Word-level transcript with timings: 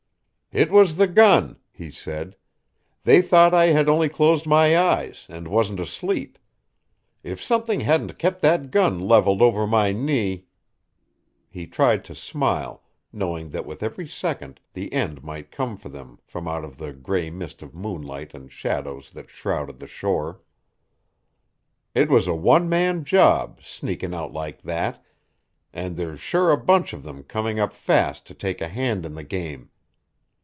"It 0.53 0.69
was 0.69 0.97
the 0.97 1.07
gun," 1.07 1.61
he 1.71 1.89
said. 1.91 2.35
"They 3.05 3.21
thought 3.21 3.53
I 3.53 3.67
had 3.67 3.87
only 3.87 4.09
closed 4.09 4.45
my 4.45 4.77
eyes, 4.77 5.25
and 5.29 5.47
wasn't 5.47 5.79
asleep. 5.79 6.37
If 7.23 7.41
something 7.41 7.79
hadn't 7.79 8.19
kept 8.19 8.41
that 8.41 8.69
gun 8.69 8.99
leveled 8.99 9.41
over 9.41 9.65
my 9.65 9.93
knee" 9.93 10.47
He 11.57 11.67
tried 11.67 12.03
to 12.03 12.13
smile, 12.13 12.83
knowing 13.13 13.51
that 13.51 13.65
with 13.65 13.81
every 13.81 14.05
second 14.05 14.59
the 14.73 14.91
end 14.91 15.23
might 15.23 15.51
come 15.53 15.77
for 15.77 15.87
them 15.87 16.19
from 16.25 16.49
out 16.49 16.65
of 16.65 16.77
the 16.77 16.91
gray 16.91 17.29
mist 17.29 17.61
of 17.61 17.73
moonlight 17.73 18.33
and 18.33 18.51
shadow 18.51 18.99
that 19.13 19.29
shrouded 19.29 19.79
the 19.79 19.87
shore. 19.87 20.41
"It 21.95 22.09
was 22.09 22.27
a 22.27 22.35
one 22.35 22.67
man 22.67 23.05
job, 23.05 23.61
sneaking 23.63 24.13
out 24.13 24.33
like 24.33 24.63
that, 24.63 25.01
and 25.71 25.95
there's 25.95 26.19
sure 26.19 26.51
a 26.51 26.57
bunch 26.57 26.91
of 26.91 27.03
them 27.03 27.23
coming 27.23 27.57
up 27.57 27.71
fast 27.71 28.27
to 28.27 28.33
take 28.33 28.59
a 28.59 28.67
hand 28.67 29.05
in 29.05 29.13
the 29.15 29.23
game. 29.23 29.69